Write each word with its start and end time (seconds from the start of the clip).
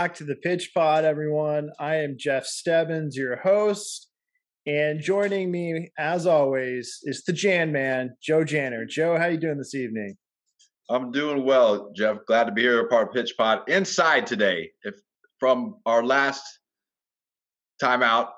back 0.00 0.14
to 0.14 0.24
the 0.24 0.34
pitch 0.34 0.72
pod, 0.74 1.04
everyone. 1.04 1.70
I 1.78 1.96
am 1.96 2.16
Jeff 2.18 2.44
Stebbins, 2.44 3.16
your 3.16 3.36
host. 3.36 4.08
And 4.66 5.00
joining 5.00 5.50
me, 5.50 5.90
as 5.98 6.26
always, 6.26 7.00
is 7.02 7.22
the 7.24 7.32
Jan 7.32 7.70
Man, 7.70 8.16
Joe 8.22 8.42
Janner. 8.42 8.84
Joe, 8.86 9.18
how 9.18 9.26
you 9.26 9.36
doing 9.36 9.58
this 9.58 9.74
evening? 9.74 10.16
I'm 10.88 11.12
doing 11.12 11.44
well, 11.44 11.92
Jeff. 11.94 12.18
Glad 12.26 12.44
to 12.44 12.52
be 12.52 12.62
here, 12.62 12.88
part 12.88 13.08
of 13.08 13.14
Pitch 13.14 13.34
Pod 13.36 13.60
inside 13.68 14.26
today. 14.26 14.70
If 14.84 14.96
from 15.40 15.76
our 15.86 16.04
last 16.04 16.42
time 17.80 18.02
out, 18.02 18.28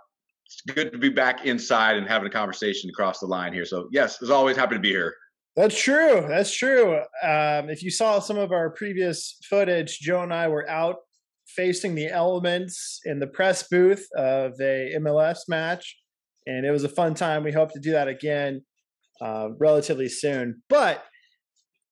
it's 0.46 0.74
good 0.74 0.92
to 0.92 0.98
be 0.98 1.08
back 1.08 1.44
inside 1.44 1.96
and 1.96 2.06
having 2.06 2.28
a 2.28 2.30
conversation 2.30 2.88
across 2.88 3.18
the 3.18 3.26
line 3.26 3.52
here. 3.52 3.64
So, 3.64 3.88
yes, 3.90 4.22
as 4.22 4.30
always, 4.30 4.56
happy 4.56 4.76
to 4.76 4.80
be 4.80 4.90
here. 4.90 5.14
That's 5.56 5.78
true. 5.78 6.24
That's 6.28 6.54
true. 6.56 6.96
Um, 7.22 7.68
if 7.68 7.82
you 7.82 7.90
saw 7.90 8.20
some 8.20 8.38
of 8.38 8.52
our 8.52 8.70
previous 8.70 9.36
footage, 9.50 9.98
Joe 9.98 10.22
and 10.22 10.32
I 10.32 10.48
were 10.48 10.68
out 10.70 10.96
facing 11.46 11.94
the 11.94 12.06
elements 12.06 13.00
in 13.04 13.18
the 13.18 13.26
press 13.26 13.68
booth 13.68 14.06
of 14.16 14.52
a 14.60 14.94
MLS 14.98 15.40
match, 15.48 15.98
and 16.46 16.64
it 16.64 16.70
was 16.70 16.84
a 16.84 16.88
fun 16.88 17.14
time. 17.14 17.44
We 17.44 17.52
hope 17.52 17.72
to 17.72 17.80
do 17.80 17.92
that 17.92 18.08
again 18.08 18.62
uh, 19.20 19.50
relatively 19.58 20.08
soon. 20.08 20.62
But 20.70 21.04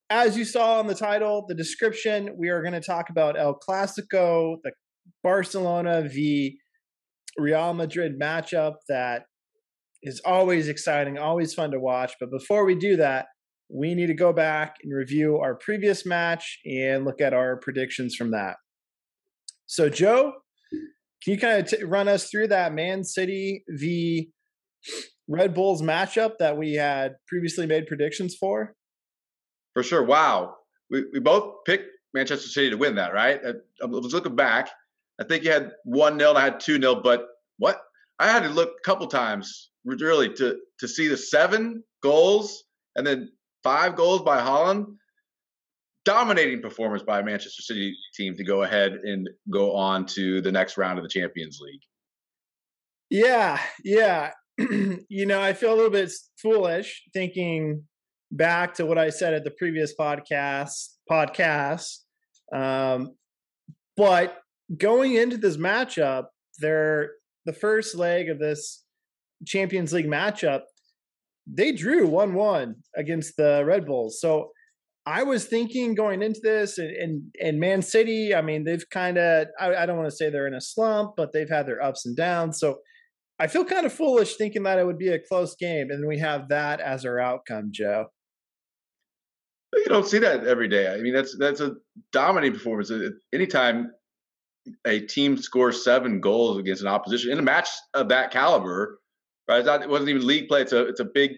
as 0.09 0.37
you 0.37 0.45
saw 0.45 0.81
in 0.81 0.87
the 0.87 0.95
title, 0.95 1.45
the 1.47 1.55
description, 1.55 2.34
we 2.37 2.48
are 2.48 2.62
going 2.62 2.75
to 2.75 2.81
talk 2.81 3.11
about 3.11 3.39
El 3.39 3.59
Clasico, 3.59 4.56
the 4.65 4.73
Barcelona 5.23 6.03
v 6.09 6.59
Real 7.37 7.73
Madrid 7.75 8.19
matchup 8.21 8.75
that 8.89 9.25
is 10.03 10.20
always 10.25 10.69
exciting, 10.69 11.19
always 11.19 11.55
fun 11.55 11.70
to 11.70 11.81
watch. 11.81 12.15
But 12.19 12.31
before 12.31 12.65
we 12.65 12.75
do 12.75 12.97
that, 12.97 13.27
we 13.69 13.95
need 13.95 14.07
to 14.07 14.15
go 14.15 14.33
back 14.33 14.77
and 14.83 14.92
review 14.92 15.39
our 15.39 15.55
previous 15.55 16.05
match 16.05 16.59
and 16.65 17.05
look 17.05 17.20
at 17.20 17.33
our 17.33 17.57
predictions 17.57 18.17
from 18.17 18.33
that. 18.33 18.57
So, 19.67 19.89
Joe, 19.89 20.33
can 21.23 21.35
you 21.35 21.39
kind 21.39 21.61
of 21.61 21.69
t- 21.69 21.85
run 21.85 22.09
us 22.09 22.29
through 22.29 22.48
that 22.48 22.73
Man 22.73 23.05
City 23.05 23.62
v 23.69 24.31
Red 25.29 25.55
Bulls 25.55 25.83
matchup 25.83 26.39
that 26.41 26.57
we 26.57 26.75
had 26.75 27.14
previously 27.29 27.67
made 27.67 27.87
predictions 27.87 28.35
for? 28.35 28.75
For 29.75 29.83
sure. 29.85 30.03
Wow. 30.03 30.57
We, 30.91 31.05
we 31.12 31.20
both 31.20 31.64
picked 31.64 31.87
Manchester 32.12 32.48
City 32.48 32.70
to 32.70 32.77
win 32.77 32.97
that, 32.97 33.12
right? 33.12 33.41
I, 33.47 33.51
I 33.83 33.87
was 33.87 34.12
looking 34.12 34.35
back. 34.35 34.70
I 35.21 35.25
think 35.25 35.45
you 35.45 35.53
had 35.53 35.73
1 35.85 36.19
0, 36.19 36.35
I 36.35 36.41
had 36.41 36.61
2 36.61 36.79
nil, 36.79 37.03
but 37.03 37.27
what? 37.59 37.81
I 38.19 38.29
had 38.29 38.43
to 38.43 38.49
look 38.49 38.71
a 38.71 38.85
couple 38.85 39.07
times 39.07 39.71
really 39.85 40.33
to, 40.35 40.59
to 40.79 40.89
see 40.89 41.09
the 41.09 41.17
seven 41.17 41.83
goals 42.03 42.65
and 42.97 43.07
then 43.07 43.31
five 43.63 43.97
goals 43.97 44.23
by 44.23 44.41
Haaland. 44.41 44.87
dominating 46.05 46.63
performance 46.63 47.03
by 47.03 47.21
a 47.21 47.23
Manchester 47.23 47.63
City 47.63 47.95
team 48.15 48.35
to 48.37 48.45
go 48.45 48.63
ahead 48.63 48.93
and 48.93 49.29
go 49.51 49.75
on 49.77 50.07
to 50.07 50.41
the 50.41 50.53
next 50.53 50.79
round 50.79 50.98
of 50.98 51.03
the 51.05 51.09
Champions 51.09 51.61
League. 51.61 51.83
Yeah, 53.11 53.61
yeah. 53.85 54.31
you 54.59 55.27
know, 55.27 55.41
I 55.41 55.53
feel 55.53 55.73
a 55.73 55.77
little 55.77 55.91
bit 55.91 56.13
foolish 56.41 57.03
thinking 57.13 57.85
back 58.31 58.75
to 58.75 58.87
what 58.87 58.98
I 58.98 59.11
said 59.11 59.35
at 59.35 59.45
the 59.45 59.51
previous 59.51 59.95
podcast 59.95 60.89
podcast. 61.11 61.98
Um, 62.53 63.17
but 63.97 64.41
going 64.77 65.15
into 65.15 65.37
this 65.37 65.57
matchup, 65.57 66.27
they're 66.59 67.11
the 67.47 67.53
first 67.53 67.95
leg 67.97 68.29
of 68.29 68.39
this 68.39 68.85
Champions 69.47 69.93
League 69.93 70.07
matchup, 70.07 70.63
they 71.47 71.73
drew 71.73 72.07
1 72.07 72.35
1 72.35 72.77
against 72.97 73.36
the 73.36 73.64
Red 73.64 73.86
Bulls. 73.86 74.20
So 74.20 74.51
I 75.07 75.23
was 75.23 75.47
thinking 75.47 75.95
going 75.95 76.23
into 76.23 76.41
this, 76.42 76.79
and 76.79 76.91
and, 76.91 77.23
and 77.41 77.59
Man 77.59 77.83
City. 77.83 78.35
I 78.35 78.42
mean, 78.42 78.64
they've 78.64 78.85
kind 78.91 79.19
of. 79.19 79.48
I, 79.59 79.75
I, 79.75 79.86
don't 79.86 79.97
want 79.97 80.11
to 80.11 80.14
say 80.14 80.29
they're 80.29 80.47
in 80.47 80.55
a 80.55 80.61
slump, 80.61 81.14
but 81.17 81.33
they've 81.33 81.48
had 81.48 81.67
their 81.67 81.83
ups 81.83 82.05
and 82.05 82.14
downs. 82.14 82.61
So 82.61 82.79
I 83.39 83.47
feel 83.47 83.64
kind 83.64 83.86
of 83.86 83.92
foolish 83.92 84.36
thinking 84.36 84.63
that 84.64 84.79
it 84.79 84.86
would 84.86 84.98
be 84.98 85.09
a 85.09 85.19
close 85.19 85.57
game, 85.57 85.91
and 85.91 86.07
we 86.07 86.19
have 86.19 86.48
that 86.51 86.80
as 86.80 87.07
our 87.07 87.19
outcome, 87.19 87.70
Joe. 87.73 88.07
You 89.75 89.86
don't 89.86 90.07
see 90.07 90.19
that 90.19 90.47
every 90.47 90.69
day. 90.69 90.92
I 90.92 90.98
mean, 90.98 91.14
that's 91.14 91.36
that's 91.39 91.61
a 91.61 91.77
dominating 92.13 92.59
performance. 92.59 92.92
Anytime 93.33 93.91
a 94.87 95.01
team 95.01 95.37
scores 95.37 95.85
seven 95.85 96.21
goals 96.21 96.59
against 96.59 96.83
an 96.83 96.89
opposition 96.89 97.33
in 97.33 97.39
a 97.39 97.43
match 97.43 97.69
of 97.95 98.09
that 98.09 98.31
caliber, 98.31 99.01
right? 99.48 99.65
Not, 99.65 99.83
it 99.83 99.89
wasn't 99.89 100.11
even 100.11 100.27
league 100.27 100.48
play. 100.48 100.63
It's 100.63 100.73
a 100.73 100.87
it's 100.87 101.01
a 101.01 101.05
big 101.05 101.33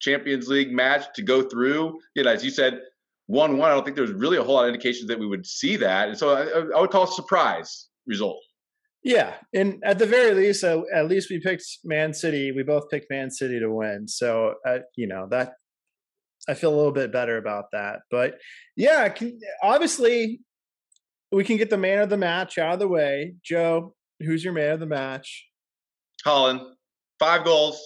Champions 0.00 0.48
League 0.48 0.72
match 0.72 1.06
to 1.14 1.22
go 1.22 1.42
through. 1.42 1.98
You 2.14 2.24
know, 2.24 2.30
as 2.30 2.44
you 2.44 2.50
said, 2.50 2.80
one 3.26 3.58
one. 3.58 3.70
I 3.70 3.74
don't 3.74 3.84
think 3.84 3.96
there 3.96 4.04
was 4.04 4.12
really 4.12 4.36
a 4.36 4.42
whole 4.42 4.54
lot 4.54 4.64
of 4.64 4.68
indications 4.68 5.08
that 5.08 5.18
we 5.18 5.26
would 5.26 5.46
see 5.46 5.76
that, 5.76 6.08
and 6.08 6.18
so 6.18 6.34
I, 6.34 6.76
I 6.76 6.80
would 6.80 6.90
call 6.90 7.04
it 7.04 7.10
a 7.10 7.12
surprise 7.12 7.88
result. 8.06 8.42
Yeah, 9.04 9.34
and 9.54 9.82
at 9.84 9.98
the 9.98 10.06
very 10.06 10.34
least, 10.34 10.64
uh, 10.64 10.82
at 10.92 11.08
least 11.08 11.30
we 11.30 11.40
picked 11.40 11.64
Man 11.84 12.12
City. 12.12 12.52
We 12.52 12.64
both 12.64 12.90
picked 12.90 13.10
Man 13.10 13.30
City 13.30 13.60
to 13.60 13.70
win, 13.70 14.08
so 14.08 14.54
uh, 14.66 14.80
you 14.96 15.06
know 15.06 15.28
that 15.30 15.54
I 16.48 16.54
feel 16.54 16.74
a 16.74 16.76
little 16.76 16.92
bit 16.92 17.12
better 17.12 17.36
about 17.36 17.66
that. 17.72 18.00
But 18.10 18.38
yeah, 18.76 19.08
can, 19.10 19.38
obviously 19.62 20.40
we 21.32 21.44
can 21.44 21.56
get 21.56 21.70
the 21.70 21.76
man 21.76 22.00
of 22.00 22.08
the 22.08 22.16
match 22.16 22.58
out 22.58 22.74
of 22.74 22.78
the 22.78 22.88
way. 22.88 23.34
Joe, 23.44 23.94
who's 24.20 24.42
your 24.42 24.52
man 24.52 24.72
of 24.72 24.80
the 24.80 24.86
match? 24.86 25.46
Haaland, 26.24 26.64
five 27.18 27.44
goals, 27.44 27.80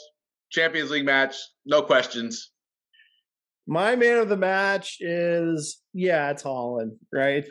Champions 0.50 0.90
League 0.90 1.04
match, 1.04 1.36
no 1.64 1.82
questions. 1.82 2.50
My 3.66 3.94
man 3.94 4.18
of 4.18 4.28
the 4.28 4.36
match 4.36 4.96
is 5.00 5.82
yeah, 5.94 6.30
it's 6.30 6.42
Haaland, 6.42 6.96
right? 7.12 7.44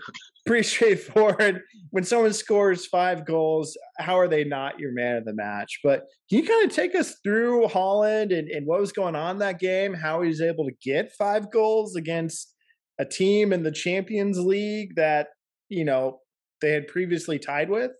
Pretty 0.46 0.64
straightforward. 0.68 1.62
When 1.92 2.04
someone 2.04 2.34
scores 2.34 2.86
five 2.86 3.26
goals, 3.26 3.78
how 3.98 4.20
are 4.20 4.28
they 4.28 4.44
not 4.44 4.80
your 4.80 4.92
man 4.92 5.18
of 5.18 5.26
the 5.26 5.34
match? 5.34 5.80
But 5.84 6.06
can 6.30 6.40
you 6.40 6.48
kind 6.48 6.70
of 6.70 6.76
take 6.76 6.96
us 6.96 7.16
through 7.24 7.68
Haaland 7.68 8.38
and, 8.38 8.50
and 8.50 8.66
what 8.66 8.82
was 8.82 8.92
going 8.92 9.16
on 9.16 9.38
that 9.40 9.60
game? 9.60 9.94
How 9.94 10.22
he 10.22 10.28
was 10.28 10.42
able 10.42 10.66
to 10.66 10.76
get 10.84 11.14
five 11.14 11.50
goals 11.52 11.96
against 11.96 12.54
a 13.00 13.06
team 13.06 13.54
in 13.54 13.64
the 13.64 13.72
Champions 13.72 14.38
League 14.38 14.96
that 14.96 15.30
you 15.72 15.86
know 15.86 16.20
they 16.62 16.72
had 16.72 16.88
previously 16.88 17.40
tied 17.40 17.70
with? 17.70 17.92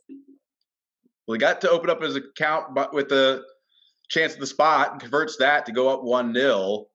Well, 1.28 1.36
he 1.36 1.40
got 1.40 1.62
to 1.62 1.70
open 1.70 1.90
up 1.90 2.02
his 2.02 2.16
account, 2.16 2.76
but 2.76 2.94
with 2.94 3.10
the 3.10 3.44
chance 4.10 4.34
of 4.34 4.40
the 4.40 4.48
spot 4.48 4.92
and 4.92 5.02
converts 5.02 5.38
that 5.38 5.66
to 5.66 5.72
go 5.72 5.90
up 5.90 6.04
1 6.04 6.34
0. 6.34 6.86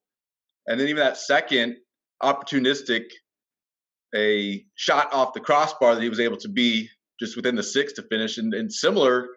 And 0.66 0.78
then 0.78 0.88
even 0.88 1.00
that 1.00 1.16
second 1.16 1.76
opportunistic, 2.22 3.04
a 4.14 4.64
shot 4.74 5.12
off 5.12 5.32
the 5.32 5.40
crossbar 5.40 5.94
that 5.94 6.02
he 6.02 6.08
was 6.08 6.20
able 6.20 6.36
to 6.38 6.48
be 6.48 6.88
just 7.18 7.36
within 7.36 7.56
the 7.56 7.62
six 7.62 7.94
to 7.94 8.02
finish 8.02 8.38
and, 8.38 8.52
and 8.54 8.72
similar 8.72 9.28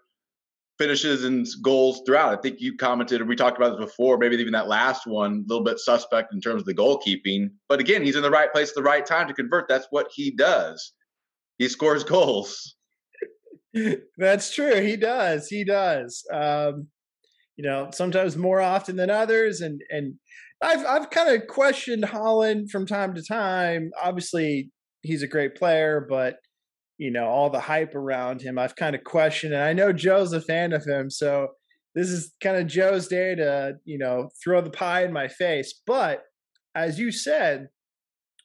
finishes 0.77 1.25
and 1.25 1.45
goals 1.61 2.01
throughout. 2.05 2.37
I 2.37 2.41
think 2.41 2.59
you 2.59 2.77
commented, 2.77 3.19
and 3.19 3.29
we 3.29 3.35
talked 3.35 3.57
about 3.57 3.77
this 3.77 3.85
before, 3.85 4.17
maybe 4.17 4.37
even 4.37 4.53
that 4.53 4.67
last 4.67 5.05
one, 5.05 5.43
a 5.45 5.47
little 5.47 5.63
bit 5.63 5.77
suspect 5.79 6.33
in 6.33 6.39
terms 6.39 6.61
of 6.61 6.65
the 6.65 6.73
goalkeeping. 6.73 7.49
But 7.67 7.81
again, 7.81 8.01
he's 8.01 8.15
in 8.15 8.23
the 8.23 8.31
right 8.31 8.51
place 8.51 8.69
at 8.69 8.75
the 8.75 8.83
right 8.83 9.05
time 9.05 9.27
to 9.27 9.33
convert. 9.33 9.67
That's 9.67 9.87
what 9.91 10.07
he 10.13 10.31
does. 10.31 10.93
He 11.59 11.67
scores 11.67 12.03
goals. 12.03 12.75
That's 14.17 14.53
true. 14.53 14.81
He 14.81 14.95
does. 14.95 15.47
He 15.47 15.63
does. 15.63 16.25
Um, 16.33 16.87
you 17.57 17.69
know, 17.69 17.89
sometimes 17.93 18.37
more 18.37 18.61
often 18.61 18.95
than 18.95 19.09
others. 19.09 19.61
And 19.61 19.81
and 19.89 20.15
I've 20.61 20.85
I've 20.85 21.09
kind 21.09 21.29
of 21.29 21.47
questioned 21.47 22.03
Haaland 22.03 22.69
from 22.69 22.85
time 22.85 23.13
to 23.13 23.23
time. 23.23 23.91
Obviously, 24.01 24.71
he's 25.01 25.21
a 25.21 25.27
great 25.27 25.55
player, 25.55 26.05
but 26.09 26.37
you 26.97 27.11
know, 27.11 27.27
all 27.27 27.49
the 27.49 27.59
hype 27.59 27.95
around 27.95 28.41
him, 28.41 28.57
I've 28.57 28.75
kind 28.75 28.95
of 28.95 29.03
questioned. 29.03 29.53
And 29.53 29.63
I 29.63 29.73
know 29.73 29.93
Joe's 29.93 30.33
a 30.33 30.41
fan 30.41 30.73
of 30.73 30.85
him, 30.85 31.09
so 31.09 31.49
this 31.95 32.09
is 32.09 32.33
kind 32.41 32.57
of 32.57 32.67
Joe's 32.67 33.07
day 33.07 33.35
to 33.35 33.73
you 33.85 33.97
know 33.97 34.29
throw 34.43 34.61
the 34.61 34.69
pie 34.69 35.03
in 35.03 35.13
my 35.13 35.27
face. 35.27 35.81
But 35.85 36.23
as 36.75 36.97
you 36.97 37.11
said, 37.11 37.67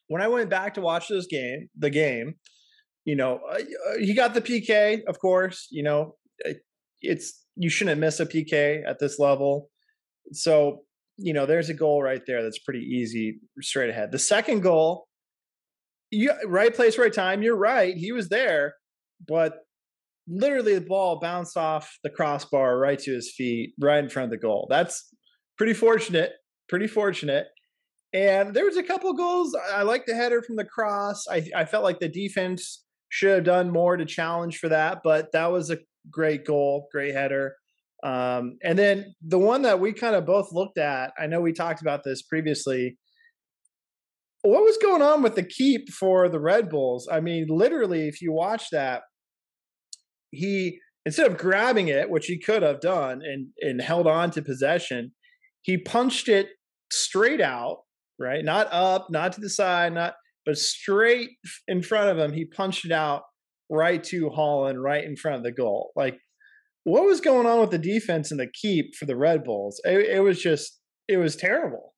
when 0.08 0.22
I 0.22 0.28
went 0.28 0.50
back 0.50 0.74
to 0.74 0.80
watch 0.80 1.08
this 1.08 1.26
game, 1.26 1.68
the 1.78 1.90
game, 1.90 2.34
you 3.04 3.16
know, 3.16 3.40
uh, 3.50 3.58
he 3.98 4.14
got 4.14 4.34
the 4.34 4.40
PK, 4.40 5.02
of 5.06 5.18
course. 5.18 5.68
You 5.70 5.82
know, 5.82 6.16
it's 7.00 7.44
you 7.56 7.68
shouldn't 7.68 8.00
miss 8.00 8.20
a 8.20 8.26
PK 8.26 8.82
at 8.86 8.98
this 8.98 9.18
level. 9.18 9.70
So, 10.32 10.80
you 11.16 11.32
know, 11.32 11.46
there's 11.46 11.68
a 11.68 11.74
goal 11.74 12.02
right 12.02 12.22
there 12.26 12.42
that's 12.42 12.58
pretty 12.58 12.80
easy 12.80 13.40
straight 13.60 13.90
ahead. 13.90 14.10
The 14.10 14.18
second 14.18 14.60
goal, 14.60 15.06
you 16.10 16.32
right 16.46 16.74
place, 16.74 16.98
right 16.98 17.12
time. 17.12 17.42
You're 17.42 17.56
right. 17.56 17.94
He 17.94 18.12
was 18.12 18.28
there, 18.28 18.74
but 19.26 19.58
literally 20.26 20.74
the 20.74 20.80
ball 20.80 21.20
bounced 21.20 21.56
off 21.56 21.98
the 22.02 22.10
crossbar 22.10 22.78
right 22.78 22.98
to 22.98 23.12
his 23.12 23.32
feet, 23.32 23.74
right 23.80 24.02
in 24.02 24.08
front 24.08 24.26
of 24.26 24.30
the 24.30 24.38
goal. 24.38 24.66
That's 24.70 25.12
pretty 25.58 25.74
fortunate. 25.74 26.32
Pretty 26.68 26.86
fortunate. 26.86 27.46
And 28.14 28.54
there 28.54 28.64
was 28.64 28.76
a 28.76 28.82
couple 28.82 29.12
goals. 29.12 29.56
I 29.74 29.82
like 29.82 30.06
the 30.06 30.14
header 30.14 30.40
from 30.40 30.56
the 30.56 30.64
cross. 30.64 31.26
I, 31.28 31.44
I 31.54 31.64
felt 31.64 31.82
like 31.82 31.98
the 31.98 32.08
defense 32.08 32.83
should 33.14 33.32
have 33.32 33.44
done 33.44 33.70
more 33.70 33.96
to 33.96 34.04
challenge 34.04 34.58
for 34.58 34.68
that, 34.68 34.98
but 35.04 35.30
that 35.30 35.52
was 35.52 35.70
a 35.70 35.78
great 36.10 36.44
goal, 36.44 36.88
great 36.90 37.14
header. 37.14 37.54
Um, 38.02 38.58
and 38.64 38.76
then 38.76 39.14
the 39.22 39.38
one 39.38 39.62
that 39.62 39.78
we 39.78 39.92
kind 39.92 40.16
of 40.16 40.26
both 40.26 40.48
looked 40.50 40.78
at, 40.78 41.12
I 41.16 41.28
know 41.28 41.40
we 41.40 41.52
talked 41.52 41.80
about 41.80 42.02
this 42.02 42.22
previously. 42.22 42.98
What 44.42 44.64
was 44.64 44.76
going 44.78 45.00
on 45.00 45.22
with 45.22 45.36
the 45.36 45.44
keep 45.44 45.90
for 45.90 46.28
the 46.28 46.40
Red 46.40 46.68
Bulls? 46.68 47.08
I 47.10 47.20
mean, 47.20 47.46
literally, 47.48 48.08
if 48.08 48.20
you 48.20 48.32
watch 48.32 48.70
that, 48.72 49.02
he 50.32 50.80
instead 51.06 51.30
of 51.30 51.38
grabbing 51.38 51.86
it, 51.86 52.10
which 52.10 52.26
he 52.26 52.40
could 52.40 52.64
have 52.64 52.80
done 52.80 53.22
and 53.22 53.46
and 53.60 53.80
held 53.80 54.08
on 54.08 54.32
to 54.32 54.42
possession, 54.42 55.12
he 55.62 55.78
punched 55.78 56.28
it 56.28 56.48
straight 56.90 57.40
out, 57.40 57.82
right? 58.18 58.44
Not 58.44 58.66
up, 58.72 59.06
not 59.08 59.34
to 59.34 59.40
the 59.40 59.48
side, 59.48 59.92
not 59.92 60.14
but 60.44 60.58
straight 60.58 61.30
in 61.68 61.82
front 61.82 62.10
of 62.10 62.18
him. 62.18 62.32
He 62.32 62.44
punched 62.44 62.84
it 62.84 62.92
out 62.92 63.22
right 63.70 64.02
to 64.04 64.30
Haaland, 64.30 64.82
right 64.82 65.04
in 65.04 65.16
front 65.16 65.38
of 65.38 65.42
the 65.42 65.52
goal. 65.52 65.92
Like, 65.96 66.18
what 66.84 67.04
was 67.04 67.20
going 67.20 67.46
on 67.46 67.60
with 67.60 67.70
the 67.70 67.78
defense 67.78 68.30
and 68.30 68.38
the 68.38 68.48
keep 68.48 68.94
for 68.94 69.06
the 69.06 69.16
Red 69.16 69.44
Bulls? 69.44 69.80
It, 69.84 70.16
it 70.16 70.20
was 70.20 70.40
just, 70.40 70.78
it 71.08 71.16
was 71.16 71.34
terrible. 71.34 71.94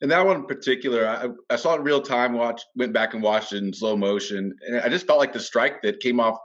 And 0.00 0.10
that 0.10 0.24
one 0.24 0.36
in 0.36 0.46
particular, 0.46 1.08
I, 1.08 1.28
I 1.52 1.56
saw 1.56 1.74
it 1.74 1.80
real 1.80 2.02
time. 2.02 2.34
Watch, 2.34 2.62
went 2.76 2.92
back 2.92 3.14
and 3.14 3.22
watched 3.22 3.52
it 3.52 3.62
in 3.62 3.72
slow 3.72 3.96
motion, 3.96 4.54
and 4.66 4.80
I 4.80 4.88
just 4.88 5.06
felt 5.06 5.18
like 5.18 5.32
the 5.32 5.40
strike 5.40 5.82
that 5.82 6.00
came 6.00 6.20
off 6.20 6.36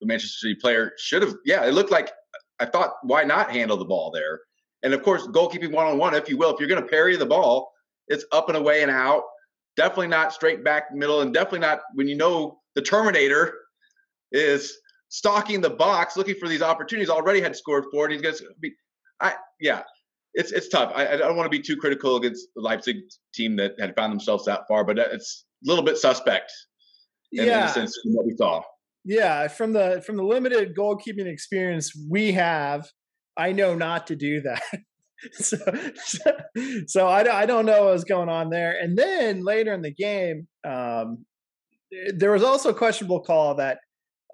the 0.00 0.06
Manchester 0.06 0.48
City 0.48 0.56
player 0.60 0.92
should 0.98 1.22
have. 1.22 1.34
Yeah, 1.44 1.64
it 1.64 1.72
looked 1.72 1.90
like 1.90 2.12
I 2.60 2.66
thought, 2.66 2.90
why 3.02 3.24
not 3.24 3.50
handle 3.50 3.76
the 3.76 3.86
ball 3.86 4.10
there? 4.10 4.40
And 4.82 4.92
of 4.92 5.02
course, 5.02 5.26
goalkeeping 5.28 5.72
one 5.72 5.86
on 5.86 5.96
one, 5.96 6.14
if 6.14 6.28
you 6.28 6.36
will, 6.36 6.52
if 6.52 6.60
you're 6.60 6.68
going 6.68 6.82
to 6.82 6.88
parry 6.88 7.16
the 7.16 7.26
ball, 7.26 7.72
it's 8.08 8.24
up 8.32 8.48
and 8.48 8.56
away 8.56 8.82
and 8.82 8.90
out. 8.90 9.22
Definitely 9.76 10.08
not 10.08 10.32
straight 10.32 10.62
back 10.64 10.94
middle, 10.94 11.20
and 11.20 11.34
definitely 11.34 11.60
not 11.60 11.80
when 11.94 12.08
you 12.08 12.14
know 12.14 12.60
the 12.74 12.82
Terminator 12.82 13.54
is 14.32 14.76
stalking 15.08 15.60
the 15.60 15.70
box, 15.70 16.16
looking 16.16 16.36
for 16.36 16.48
these 16.48 16.62
opportunities. 16.62 17.10
Already 17.10 17.40
had 17.40 17.56
scored 17.56 17.84
four, 17.92 18.06
and 18.06 18.12
he's 18.12 18.22
going 18.22 18.34
to 18.36 18.44
be. 18.60 18.72
I 19.20 19.34
yeah, 19.60 19.82
it's 20.34 20.52
it's 20.52 20.68
tough. 20.68 20.92
I, 20.94 21.08
I 21.08 21.16
don't 21.16 21.36
want 21.36 21.50
to 21.50 21.56
be 21.56 21.62
too 21.62 21.76
critical 21.76 22.16
against 22.16 22.48
the 22.54 22.62
Leipzig 22.62 22.96
team 23.34 23.56
that 23.56 23.72
had 23.78 23.94
found 23.96 24.12
themselves 24.12 24.44
that 24.44 24.62
far, 24.68 24.84
but 24.84 24.98
it's 24.98 25.44
a 25.64 25.68
little 25.68 25.84
bit 25.84 25.96
suspect. 25.98 26.52
In, 27.32 27.46
yeah. 27.46 27.62
in 27.62 27.68
a 27.68 27.72
sense, 27.72 27.98
from 28.02 28.14
what 28.14 28.26
we 28.26 28.36
saw. 28.36 28.62
Yeah, 29.04 29.48
from 29.48 29.72
the 29.72 30.02
from 30.06 30.16
the 30.16 30.24
limited 30.24 30.74
goalkeeping 30.76 31.26
experience 31.26 31.92
we 32.10 32.32
have, 32.32 32.88
I 33.36 33.52
know 33.52 33.74
not 33.74 34.06
to 34.08 34.16
do 34.16 34.40
that. 34.42 34.62
so, 35.32 35.58
so, 36.86 37.06
I, 37.06 37.42
I 37.42 37.46
don't 37.46 37.66
know 37.66 37.84
what 37.84 37.92
was 37.92 38.04
going 38.04 38.28
on 38.28 38.50
there. 38.50 38.76
And 38.80 38.96
then 38.96 39.44
later 39.44 39.72
in 39.72 39.82
the 39.82 39.92
game, 39.92 40.46
um, 40.66 41.24
there 42.14 42.32
was 42.32 42.42
also 42.42 42.70
a 42.70 42.74
questionable 42.74 43.20
call 43.20 43.54
that, 43.56 43.78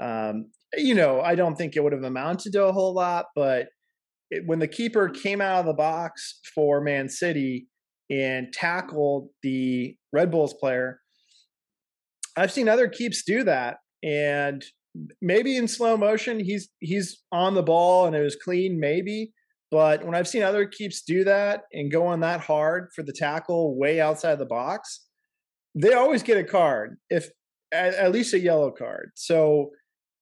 um, 0.00 0.46
you 0.74 0.94
know, 0.94 1.20
I 1.20 1.34
don't 1.34 1.56
think 1.56 1.76
it 1.76 1.82
would 1.82 1.92
have 1.92 2.04
amounted 2.04 2.52
to 2.52 2.64
a 2.64 2.72
whole 2.72 2.94
lot, 2.94 3.26
but 3.34 3.68
it, 4.30 4.44
when 4.46 4.58
the 4.58 4.68
keeper 4.68 5.08
came 5.08 5.40
out 5.40 5.60
of 5.60 5.66
the 5.66 5.74
box 5.74 6.40
for 6.54 6.80
Man 6.80 7.08
City 7.08 7.66
and 8.10 8.52
tackled 8.52 9.28
the 9.42 9.96
Red 10.12 10.30
Bulls 10.30 10.54
player, 10.54 11.00
I've 12.36 12.52
seen 12.52 12.68
other 12.68 12.88
keeps 12.88 13.24
do 13.24 13.44
that, 13.44 13.78
and 14.02 14.64
maybe 15.20 15.56
in 15.56 15.68
slow 15.68 15.96
motion 15.96 16.40
he's 16.40 16.68
he's 16.80 17.22
on 17.30 17.54
the 17.54 17.62
ball 17.62 18.06
and 18.06 18.16
it 18.16 18.22
was 18.22 18.36
clean, 18.36 18.78
maybe. 18.80 19.32
But 19.70 20.04
when 20.04 20.14
I've 20.14 20.28
seen 20.28 20.42
other 20.42 20.66
keeps 20.66 21.02
do 21.02 21.24
that 21.24 21.62
and 21.72 21.92
go 21.92 22.06
on 22.06 22.20
that 22.20 22.40
hard 22.40 22.88
for 22.94 23.02
the 23.02 23.12
tackle 23.12 23.78
way 23.78 24.00
outside 24.00 24.38
the 24.38 24.46
box, 24.46 25.06
they 25.74 25.92
always 25.92 26.22
get 26.22 26.38
a 26.38 26.44
card, 26.44 26.96
if 27.08 27.30
at, 27.72 27.94
at 27.94 28.12
least 28.12 28.34
a 28.34 28.38
yellow 28.38 28.70
card. 28.70 29.12
So, 29.14 29.70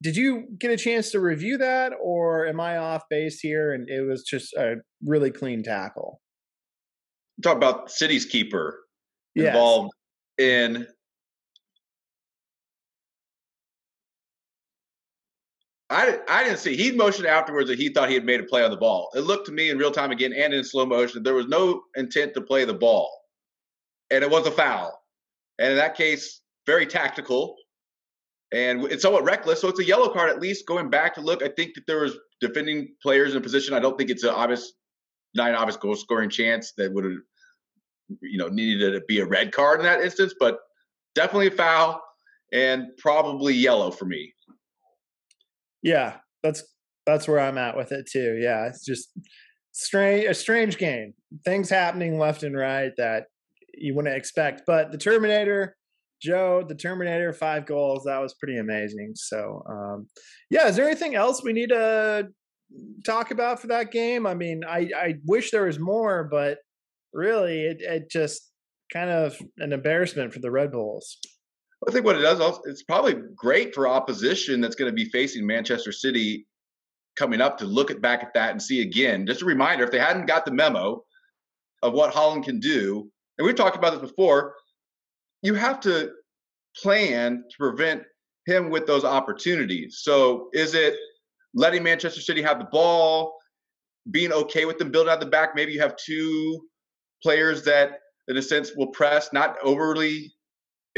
did 0.00 0.16
you 0.16 0.46
get 0.58 0.70
a 0.70 0.76
chance 0.76 1.10
to 1.10 1.20
review 1.20 1.58
that, 1.58 1.92
or 2.00 2.46
am 2.46 2.60
I 2.60 2.76
off 2.76 3.02
base 3.10 3.40
here 3.40 3.72
and 3.72 3.88
it 3.88 4.02
was 4.02 4.22
just 4.22 4.52
a 4.54 4.76
really 5.04 5.32
clean 5.32 5.62
tackle? 5.64 6.20
Talk 7.42 7.56
about 7.56 7.90
City's 7.90 8.24
keeper 8.24 8.78
yes. 9.34 9.48
involved 9.48 9.90
in 10.38 10.86
I, 15.90 16.18
I 16.28 16.44
didn't 16.44 16.58
see. 16.58 16.76
He 16.76 16.92
motioned 16.92 17.26
afterwards 17.26 17.70
that 17.70 17.78
he 17.78 17.88
thought 17.88 18.08
he 18.08 18.14
had 18.14 18.24
made 18.24 18.40
a 18.40 18.44
play 18.44 18.62
on 18.62 18.70
the 18.70 18.76
ball. 18.76 19.10
It 19.14 19.20
looked 19.20 19.46
to 19.46 19.52
me 19.52 19.70
in 19.70 19.78
real 19.78 19.90
time 19.90 20.10
again 20.10 20.34
and 20.34 20.52
in 20.52 20.62
slow 20.62 20.84
motion. 20.84 21.22
There 21.22 21.34
was 21.34 21.48
no 21.48 21.82
intent 21.96 22.34
to 22.34 22.42
play 22.42 22.64
the 22.64 22.74
ball, 22.74 23.10
and 24.10 24.22
it 24.22 24.30
was 24.30 24.46
a 24.46 24.50
foul. 24.50 25.02
And 25.58 25.70
in 25.70 25.76
that 25.76 25.96
case, 25.96 26.42
very 26.66 26.86
tactical, 26.86 27.56
and 28.52 28.84
it's 28.84 29.02
somewhat 29.02 29.24
reckless. 29.24 29.60
So 29.60 29.68
it's 29.68 29.80
a 29.80 29.84
yellow 29.84 30.08
card 30.10 30.30
at 30.30 30.40
least. 30.40 30.66
Going 30.66 30.90
back 30.90 31.14
to 31.14 31.22
look, 31.22 31.42
I 31.42 31.48
think 31.48 31.74
that 31.74 31.86
there 31.86 32.00
was 32.00 32.18
defending 32.40 32.94
players 33.02 33.34
in 33.34 33.42
position. 33.42 33.74
I 33.74 33.80
don't 33.80 33.96
think 33.96 34.10
it's 34.10 34.24
an 34.24 34.30
obvious, 34.30 34.72
not 35.34 35.48
an 35.48 35.54
obvious 35.54 35.76
goal 35.76 35.96
scoring 35.96 36.30
chance 36.30 36.72
that 36.76 36.92
would 36.92 37.04
have, 37.04 37.14
you 38.20 38.38
know, 38.38 38.48
needed 38.48 38.92
to 38.92 39.00
be 39.08 39.20
a 39.20 39.26
red 39.26 39.52
card 39.52 39.80
in 39.80 39.86
that 39.86 40.02
instance. 40.02 40.34
But 40.38 40.58
definitely 41.14 41.48
a 41.48 41.52
foul 41.52 42.02
and 42.52 42.88
probably 42.98 43.54
yellow 43.54 43.90
for 43.90 44.04
me. 44.04 44.34
Yeah, 45.82 46.16
that's 46.42 46.64
that's 47.06 47.26
where 47.26 47.40
I'm 47.40 47.58
at 47.58 47.76
with 47.76 47.92
it 47.92 48.06
too. 48.10 48.38
Yeah, 48.40 48.66
it's 48.66 48.84
just 48.84 49.10
strange 49.72 50.24
a 50.26 50.34
strange 50.34 50.78
game. 50.78 51.14
Things 51.44 51.70
happening 51.70 52.18
left 52.18 52.42
and 52.42 52.56
right 52.56 52.92
that 52.96 53.24
you 53.74 53.94
wouldn't 53.94 54.14
expect. 54.16 54.62
But 54.66 54.92
the 54.92 54.98
Terminator, 54.98 55.76
Joe, 56.20 56.64
the 56.66 56.74
Terminator, 56.74 57.32
five 57.32 57.66
goals. 57.66 58.04
That 58.04 58.20
was 58.20 58.34
pretty 58.34 58.58
amazing. 58.58 59.12
So, 59.14 59.62
um, 59.68 60.08
yeah, 60.50 60.68
is 60.68 60.76
there 60.76 60.86
anything 60.86 61.14
else 61.14 61.42
we 61.42 61.52
need 61.52 61.70
to 61.70 62.28
talk 63.06 63.30
about 63.30 63.60
for 63.60 63.68
that 63.68 63.92
game? 63.92 64.26
I 64.26 64.34
mean, 64.34 64.62
I 64.68 64.90
I 64.96 65.14
wish 65.26 65.50
there 65.50 65.64
was 65.66 65.78
more, 65.78 66.24
but 66.24 66.58
really, 67.12 67.62
it 67.62 67.78
it 67.80 68.10
just 68.10 68.50
kind 68.92 69.10
of 69.10 69.40
an 69.58 69.72
embarrassment 69.72 70.32
for 70.32 70.40
the 70.40 70.50
Red 70.50 70.72
Bulls. 70.72 71.18
I 71.86 71.92
think 71.92 72.04
what 72.04 72.16
it 72.16 72.22
does, 72.22 72.60
it's 72.64 72.82
probably 72.82 73.14
great 73.36 73.74
for 73.74 73.86
opposition 73.86 74.60
that's 74.60 74.74
going 74.74 74.90
to 74.90 74.94
be 74.94 75.04
facing 75.10 75.46
Manchester 75.46 75.92
City 75.92 76.46
coming 77.16 77.40
up 77.40 77.58
to 77.58 77.64
look 77.64 77.90
at 77.90 78.00
back 78.00 78.22
at 78.22 78.34
that 78.34 78.50
and 78.50 78.62
see 78.62 78.82
again. 78.82 79.26
Just 79.26 79.42
a 79.42 79.44
reminder, 79.44 79.84
if 79.84 79.90
they 79.90 79.98
hadn't 79.98 80.26
got 80.26 80.44
the 80.44 80.50
memo 80.50 81.04
of 81.82 81.92
what 81.92 82.12
Haaland 82.12 82.44
can 82.44 82.58
do, 82.58 83.10
and 83.36 83.46
we've 83.46 83.54
talked 83.54 83.76
about 83.76 83.92
this 83.92 84.10
before, 84.10 84.54
you 85.42 85.54
have 85.54 85.78
to 85.80 86.12
plan 86.76 87.44
to 87.48 87.56
prevent 87.56 88.02
him 88.46 88.70
with 88.70 88.86
those 88.86 89.04
opportunities. 89.04 90.00
So 90.02 90.48
is 90.52 90.74
it 90.74 90.96
letting 91.54 91.82
Manchester 91.82 92.20
City 92.20 92.42
have 92.42 92.58
the 92.58 92.66
ball, 92.66 93.36
being 94.10 94.32
okay 94.32 94.64
with 94.64 94.78
them 94.78 94.90
building 94.90 95.12
out 95.12 95.20
the 95.20 95.26
back? 95.26 95.54
Maybe 95.54 95.72
you 95.72 95.80
have 95.80 95.96
two 95.96 96.60
players 97.22 97.62
that, 97.64 98.00
in 98.26 98.36
a 98.36 98.42
sense, 98.42 98.72
will 98.74 98.88
press, 98.88 99.32
not 99.32 99.56
overly 99.62 100.32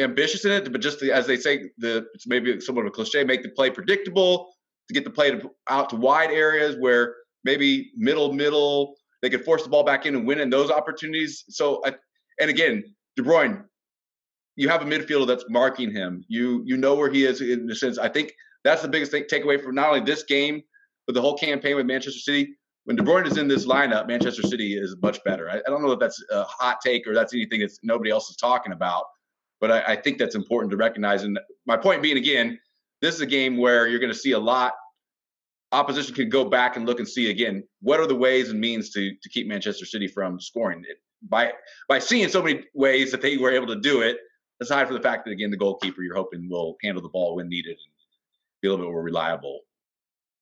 ambitious 0.00 0.44
in 0.44 0.52
it, 0.52 0.70
but 0.72 0.80
just 0.80 1.02
as 1.02 1.26
they 1.26 1.36
say, 1.36 1.70
the 1.78 2.06
it's 2.14 2.26
maybe 2.26 2.60
somewhat 2.60 2.82
of 2.82 2.88
a 2.88 2.90
cliche, 2.90 3.24
make 3.24 3.42
the 3.42 3.50
play 3.50 3.70
predictable 3.70 4.52
to 4.88 4.94
get 4.94 5.04
the 5.04 5.10
play 5.10 5.30
to, 5.30 5.50
out 5.68 5.90
to 5.90 5.96
wide 5.96 6.30
areas 6.30 6.76
where 6.78 7.14
maybe 7.44 7.92
middle 7.96 8.32
middle 8.32 8.96
they 9.22 9.30
could 9.30 9.44
force 9.44 9.62
the 9.62 9.68
ball 9.68 9.84
back 9.84 10.06
in 10.06 10.16
and 10.16 10.26
win 10.26 10.40
in 10.40 10.48
those 10.50 10.70
opportunities. 10.70 11.44
So, 11.50 11.82
and 11.84 12.50
again, 12.50 12.82
De 13.16 13.22
Bruyne, 13.22 13.64
you 14.56 14.68
have 14.68 14.82
a 14.82 14.84
midfielder 14.84 15.26
that's 15.26 15.44
marking 15.48 15.92
him. 15.92 16.24
You 16.28 16.62
you 16.64 16.76
know 16.76 16.94
where 16.94 17.10
he 17.10 17.24
is 17.24 17.40
in 17.40 17.66
the 17.66 17.74
sense. 17.74 17.98
I 17.98 18.08
think 18.08 18.32
that's 18.64 18.82
the 18.82 18.88
biggest 18.88 19.12
thing 19.12 19.24
takeaway 19.24 19.62
from 19.62 19.74
not 19.74 19.88
only 19.88 20.00
this 20.00 20.22
game 20.22 20.62
but 21.06 21.14
the 21.14 21.20
whole 21.20 21.36
campaign 21.36 21.74
with 21.74 21.86
Manchester 21.86 22.20
City. 22.20 22.56
When 22.84 22.96
De 22.96 23.02
Bruyne 23.02 23.26
is 23.26 23.36
in 23.36 23.48
this 23.48 23.66
lineup, 23.66 24.06
Manchester 24.06 24.42
City 24.42 24.74
is 24.74 24.96
much 25.02 25.18
better. 25.24 25.50
I, 25.50 25.56
I 25.56 25.62
don't 25.66 25.82
know 25.82 25.90
if 25.90 25.98
that's 25.98 26.22
a 26.30 26.44
hot 26.44 26.78
take 26.84 27.06
or 27.06 27.14
that's 27.14 27.34
anything 27.34 27.60
that 27.60 27.72
nobody 27.82 28.10
else 28.10 28.30
is 28.30 28.36
talking 28.36 28.72
about, 28.72 29.04
but 29.60 29.70
I, 29.70 29.92
I 29.92 29.96
think 29.96 30.18
that's 30.18 30.34
important 30.34 30.70
to 30.70 30.76
recognize. 30.76 31.22
And 31.22 31.38
my 31.66 31.76
point 31.76 32.02
being, 32.02 32.16
again, 32.16 32.58
this 33.00 33.14
is 33.14 33.20
a 33.20 33.26
game 33.26 33.56
where 33.56 33.86
you're 33.86 34.00
going 34.00 34.12
to 34.12 34.18
see 34.18 34.32
a 34.32 34.38
lot. 34.38 34.72
Opposition 35.72 36.14
can 36.14 36.28
go 36.28 36.44
back 36.44 36.76
and 36.76 36.84
look 36.84 36.98
and 36.98 37.08
see 37.08 37.30
again 37.30 37.62
what 37.80 38.00
are 38.00 38.06
the 38.06 38.16
ways 38.16 38.50
and 38.50 38.60
means 38.60 38.90
to 38.90 39.14
to 39.22 39.28
keep 39.28 39.46
Manchester 39.46 39.86
City 39.86 40.08
from 40.08 40.40
scoring 40.40 40.84
it 40.88 40.96
by 41.28 41.52
by 41.88 42.00
seeing 42.00 42.28
so 42.28 42.42
many 42.42 42.64
ways 42.74 43.12
that 43.12 43.22
they 43.22 43.36
were 43.36 43.52
able 43.52 43.68
to 43.68 43.76
do 43.76 44.00
it. 44.00 44.18
Aside 44.60 44.86
from 44.86 44.96
the 44.96 45.02
fact 45.02 45.24
that 45.24 45.30
again 45.30 45.50
the 45.50 45.56
goalkeeper 45.56 46.02
you're 46.02 46.16
hoping 46.16 46.48
will 46.50 46.76
handle 46.82 47.00
the 47.00 47.08
ball 47.08 47.36
when 47.36 47.48
needed 47.48 47.70
and 47.70 47.92
be 48.60 48.68
a 48.68 48.70
little 48.72 48.84
bit 48.84 48.92
more 48.92 49.02
reliable. 49.02 49.60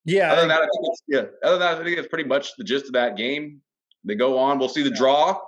Yeah. 0.07 0.33
Other 0.33 0.41
than 0.41 0.49
that, 0.49 0.61
I 0.61 0.65
think 0.65 0.85
it's, 0.85 1.03
yeah. 1.07 1.25
Other 1.45 1.59
than 1.59 1.61
that, 1.61 1.81
I 1.81 1.85
think 1.85 1.99
it's 1.99 2.09
pretty 2.09 2.27
much 2.27 2.57
the 2.57 2.65
gist 2.65 2.87
of 2.87 2.93
that 2.93 3.17
game. 3.17 3.61
They 4.05 4.15
go 4.15 4.39
on. 4.39 4.59
We'll 4.59 4.71
see 4.71 4.83
the 4.83 4.91
draw 4.91 5.39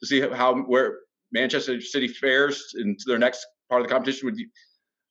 to 0.00 0.06
see 0.06 0.20
how 0.20 0.54
where 0.54 0.98
Manchester 1.32 1.80
City 1.80 2.08
fares 2.08 2.74
into 2.78 3.04
their 3.06 3.18
next 3.18 3.46
part 3.68 3.82
of 3.82 3.88
the 3.88 3.92
competition 3.92 4.26
with 4.26 4.38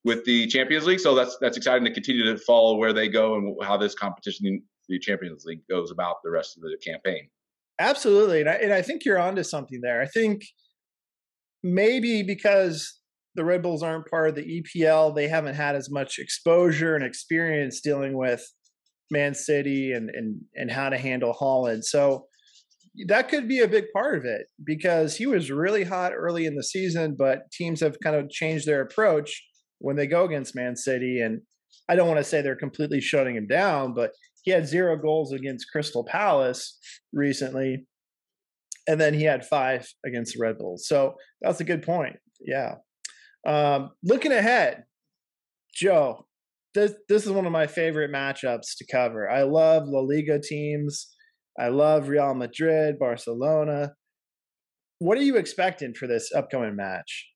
with 0.03 0.23
the 0.23 0.45
Champions 0.47 0.85
League. 0.85 0.99
So 0.99 1.15
that's 1.15 1.37
that's 1.41 1.57
exciting 1.57 1.83
to 1.85 1.93
continue 1.93 2.23
to 2.23 2.37
follow 2.37 2.77
where 2.77 2.93
they 2.93 3.09
go 3.09 3.35
and 3.35 3.55
how 3.63 3.75
this 3.77 3.95
competition, 3.95 4.61
the 4.87 4.99
Champions 4.99 5.45
League, 5.45 5.61
goes 5.69 5.91
about 5.91 6.17
the 6.23 6.31
rest 6.31 6.57
of 6.57 6.63
the 6.63 6.77
campaign. 6.85 7.27
Absolutely, 7.79 8.39
and 8.41 8.49
I, 8.49 8.53
and 8.53 8.73
I 8.73 8.81
think 8.81 9.03
you're 9.03 9.19
onto 9.19 9.43
something 9.43 9.81
there. 9.81 10.01
I 10.01 10.05
think 10.05 10.45
maybe 11.63 12.23
because 12.23 12.99
the 13.33 13.43
Red 13.43 13.61
Bulls 13.61 13.83
aren't 13.83 14.09
part 14.09 14.29
of 14.29 14.35
the 14.35 14.61
EPL, 14.61 15.13
they 15.13 15.27
haven't 15.27 15.55
had 15.55 15.75
as 15.75 15.89
much 15.89 16.19
exposure 16.19 16.95
and 16.95 17.03
experience 17.03 17.81
dealing 17.81 18.15
with 18.15 18.49
Man 19.11 19.33
City 19.33 19.91
and 19.91 20.09
and 20.09 20.41
and 20.55 20.71
how 20.71 20.89
to 20.89 20.97
handle 20.97 21.33
Haaland. 21.33 21.83
So 21.83 22.27
that 23.07 23.29
could 23.29 23.47
be 23.47 23.59
a 23.59 23.67
big 23.67 23.85
part 23.93 24.17
of 24.17 24.25
it 24.25 24.47
because 24.63 25.15
he 25.15 25.25
was 25.25 25.51
really 25.51 25.83
hot 25.83 26.13
early 26.15 26.45
in 26.45 26.55
the 26.55 26.63
season, 26.63 27.15
but 27.17 27.51
teams 27.51 27.81
have 27.81 27.99
kind 28.03 28.15
of 28.15 28.29
changed 28.29 28.65
their 28.65 28.81
approach 28.81 29.43
when 29.79 29.95
they 29.95 30.07
go 30.07 30.25
against 30.25 30.55
Man 30.55 30.75
City. 30.75 31.19
And 31.19 31.41
I 31.89 31.95
don't 31.95 32.07
want 32.07 32.19
to 32.19 32.23
say 32.23 32.41
they're 32.41 32.55
completely 32.55 33.01
shutting 33.01 33.35
him 33.35 33.47
down, 33.47 33.93
but 33.93 34.11
he 34.43 34.51
had 34.51 34.67
zero 34.67 34.95
goals 34.95 35.33
against 35.33 35.71
Crystal 35.71 36.05
Palace 36.05 36.77
recently. 37.11 37.85
And 38.87 39.01
then 39.01 39.13
he 39.13 39.23
had 39.23 39.45
five 39.45 39.87
against 40.05 40.35
the 40.35 40.41
Red 40.41 40.57
Bulls. 40.57 40.87
So 40.87 41.15
that's 41.41 41.59
a 41.59 41.65
good 41.65 41.81
point. 41.81 42.17
Yeah. 42.39 42.75
Um, 43.47 43.91
looking 44.03 44.31
ahead, 44.31 44.83
Joe, 45.73 46.25
this 46.73 46.93
this 47.09 47.25
is 47.25 47.31
one 47.31 47.45
of 47.45 47.51
my 47.51 47.67
favorite 47.67 48.11
matchups 48.11 48.77
to 48.77 48.85
cover. 48.91 49.29
I 49.29 49.43
love 49.43 49.87
La 49.87 50.01
Liga 50.01 50.39
teams. 50.39 51.14
I 51.57 51.69
love 51.69 52.09
Real 52.09 52.33
Madrid, 52.33 52.99
Barcelona. 52.99 53.93
What 54.99 55.17
are 55.17 55.23
you 55.23 55.37
expecting 55.37 55.93
for 55.93 56.07
this 56.07 56.31
upcoming 56.33 56.75
match? 56.75 57.29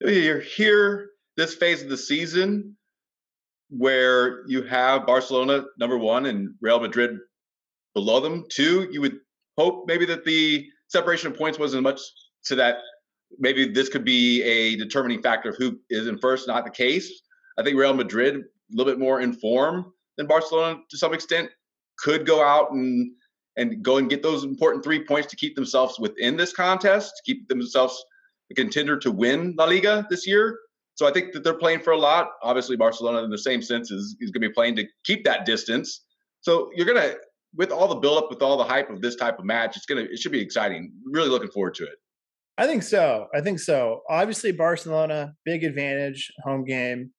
You're 0.00 0.40
here 0.40 1.10
this 1.36 1.54
phase 1.54 1.82
of 1.82 1.88
the 1.88 1.96
season 1.96 2.76
where 3.68 4.44
you 4.48 4.62
have 4.64 5.06
Barcelona 5.06 5.64
number 5.78 5.96
one 5.96 6.26
and 6.26 6.54
Real 6.60 6.80
Madrid 6.80 7.18
below 7.94 8.20
them. 8.20 8.46
Two, 8.50 8.88
you 8.90 9.00
would 9.00 9.18
hope 9.56 9.84
maybe 9.86 10.04
that 10.06 10.24
the 10.24 10.66
separation 10.88 11.30
of 11.30 11.38
points 11.38 11.58
wasn't 11.58 11.82
much 11.82 12.00
to 12.46 12.56
that. 12.56 12.78
Maybe 13.38 13.68
this 13.68 13.88
could 13.88 14.04
be 14.04 14.42
a 14.42 14.76
determining 14.76 15.22
factor 15.22 15.50
of 15.50 15.56
who 15.56 15.78
is 15.88 16.08
in 16.08 16.18
first. 16.18 16.48
Not 16.48 16.64
the 16.64 16.70
case. 16.70 17.22
I 17.58 17.62
think 17.62 17.76
Real 17.76 17.94
Madrid 17.94 18.36
a 18.36 18.40
little 18.76 18.92
bit 18.92 18.98
more 18.98 19.20
in 19.20 19.32
form 19.34 19.92
than 20.16 20.26
Barcelona 20.26 20.80
to 20.90 20.98
some 20.98 21.14
extent 21.14 21.50
could 21.98 22.26
go 22.26 22.42
out 22.42 22.72
and 22.72 23.12
and 23.56 23.82
go 23.82 23.98
and 23.98 24.08
get 24.08 24.22
those 24.22 24.44
important 24.44 24.84
three 24.84 25.04
points 25.04 25.28
to 25.28 25.36
keep 25.36 25.54
themselves 25.54 25.98
within 25.98 26.36
this 26.36 26.52
contest, 26.52 27.12
to 27.16 27.22
keep 27.24 27.48
themselves 27.48 28.02
a 28.50 28.54
contender 28.54 28.98
to 28.98 29.10
win 29.10 29.54
La 29.58 29.64
Liga 29.64 30.06
this 30.10 30.26
year. 30.26 30.58
So 30.94 31.06
I 31.06 31.12
think 31.12 31.32
that 31.32 31.44
they're 31.44 31.54
playing 31.54 31.80
for 31.80 31.92
a 31.92 31.98
lot. 31.98 32.32
Obviously, 32.42 32.76
Barcelona, 32.76 33.22
in 33.22 33.30
the 33.30 33.38
same 33.38 33.62
sense, 33.62 33.90
is, 33.90 34.16
is 34.20 34.30
going 34.30 34.42
to 34.42 34.48
be 34.48 34.52
playing 34.52 34.76
to 34.76 34.84
keep 35.04 35.24
that 35.24 35.46
distance. 35.46 36.04
So 36.42 36.70
you're 36.74 36.86
going 36.86 37.00
to, 37.00 37.16
with 37.54 37.70
all 37.70 37.88
the 37.88 37.96
buildup, 37.96 38.30
with 38.30 38.42
all 38.42 38.56
the 38.56 38.64
hype 38.64 38.90
of 38.90 39.00
this 39.00 39.16
type 39.16 39.38
of 39.38 39.44
match, 39.44 39.76
it's 39.76 39.86
going 39.86 40.04
to, 40.04 40.12
it 40.12 40.18
should 40.18 40.32
be 40.32 40.40
exciting. 40.40 40.92
Really 41.04 41.28
looking 41.28 41.50
forward 41.50 41.74
to 41.76 41.84
it. 41.84 41.94
I 42.58 42.66
think 42.66 42.82
so. 42.82 43.28
I 43.34 43.40
think 43.40 43.60
so. 43.60 44.02
Obviously, 44.10 44.52
Barcelona, 44.52 45.34
big 45.44 45.64
advantage, 45.64 46.30
home 46.44 46.64
game. 46.64 47.12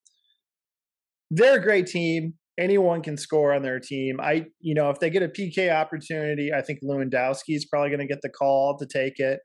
They're 1.30 1.58
a 1.58 1.62
great 1.62 1.86
team 1.86 2.34
anyone 2.58 3.02
can 3.02 3.16
score 3.16 3.52
on 3.52 3.62
their 3.62 3.80
team. 3.80 4.20
I, 4.20 4.46
you 4.60 4.74
know, 4.74 4.90
if 4.90 4.98
they 5.00 5.10
get 5.10 5.22
a 5.22 5.28
PK 5.28 5.72
opportunity, 5.72 6.52
I 6.52 6.62
think 6.62 6.80
Lewandowski 6.82 7.56
is 7.56 7.66
probably 7.66 7.90
going 7.90 8.00
to 8.00 8.06
get 8.06 8.22
the 8.22 8.28
call 8.28 8.76
to 8.78 8.86
take 8.86 9.18
it, 9.18 9.40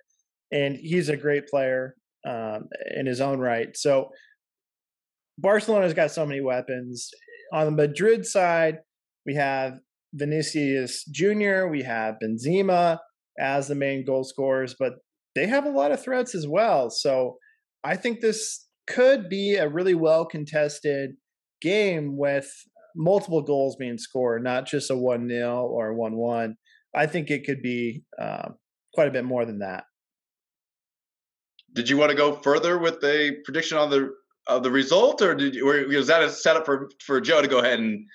and 0.52 0.76
he's 0.76 1.10
a 1.10 1.18
great 1.18 1.48
player 1.48 1.96
um, 2.28 2.68
in 2.96 3.06
his 3.06 3.22
own 3.22 3.40
right. 3.40 3.70
So 3.76 4.10
Barcelona's 5.38 5.94
got 5.94 6.12
so 6.12 6.26
many 6.26 6.42
weapons. 6.42 7.10
On 7.54 7.66
the 7.66 7.88
Madrid 7.88 8.26
side, 8.26 8.80
we 9.26 9.36
have 9.36 9.80
Vinicius 10.14 11.06
Jr., 11.06 11.68
we 11.68 11.84
have 11.84 12.16
Benzema 12.22 12.98
as 13.40 13.68
the 13.68 13.76
main 13.76 14.06
goal 14.06 14.24
scorers, 14.24 14.76
but 14.78 14.94
they 15.36 15.46
have 15.46 15.66
a 15.66 15.70
lot 15.70 15.92
of 15.92 16.02
threats 16.02 16.34
as 16.34 16.48
well. 16.48 16.90
So 16.90 17.38
I 17.84 17.96
think 17.96 18.20
this 18.20 18.68
could 18.88 19.30
be 19.30 19.56
a 19.56 19.70
really 19.70 19.94
well 19.94 20.26
contested 20.26 21.12
game 21.62 22.18
with 22.18 22.52
multiple 22.96 23.42
goals 23.42 23.76
being 23.76 23.98
scored, 23.98 24.44
not 24.44 24.66
just 24.66 24.92
a 24.92 24.96
1 24.96 25.30
0 25.30 25.66
or 25.66 25.94
1 25.94 26.16
1. 26.16 26.56
I 26.96 27.06
think 27.06 27.30
it 27.30 27.46
could 27.46 27.62
be 27.62 28.04
uh, 28.20 28.50
quite 28.94 29.08
a 29.08 29.12
bit 29.12 29.26
more 29.26 29.46
than 29.46 29.60
that. 29.60 29.86
Did 31.74 31.90
you 31.90 31.98
want 31.98 32.10
to 32.10 32.18
go 32.18 32.34
further 32.34 32.78
with 32.78 33.04
a 33.04 33.38
prediction 33.44 33.78
on 33.78 33.90
the 33.90 34.12
of 34.48 34.64
the 34.64 34.72
result, 34.72 35.22
or 35.22 35.36
did 35.36 35.56
you, 35.56 35.70
or 35.70 35.86
was 35.88 36.08
that 36.08 36.24
a 36.24 36.30
setup 36.30 36.66
for 36.66 36.90
for 37.06 37.20
Joe 37.22 37.42
to 37.42 37.48
go 37.48 37.60
ahead 37.60 37.80
and 37.80 38.06